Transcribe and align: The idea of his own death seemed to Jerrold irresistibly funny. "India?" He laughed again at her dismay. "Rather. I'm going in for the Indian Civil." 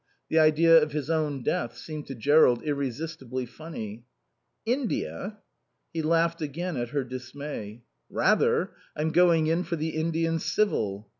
The 0.29 0.39
idea 0.39 0.81
of 0.81 0.93
his 0.93 1.11
own 1.11 1.43
death 1.43 1.77
seemed 1.77 2.07
to 2.07 2.15
Jerrold 2.15 2.63
irresistibly 2.63 3.45
funny. 3.45 4.05
"India?" 4.65 5.37
He 5.93 6.01
laughed 6.01 6.41
again 6.41 6.75
at 6.75 6.89
her 6.89 7.03
dismay. 7.03 7.83
"Rather. 8.09 8.71
I'm 8.95 9.11
going 9.11 9.45
in 9.45 9.61
for 9.63 9.75
the 9.75 9.89
Indian 9.89 10.39
Civil." 10.39 11.07